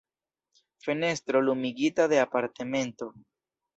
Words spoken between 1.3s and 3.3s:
lumigita de apartamento.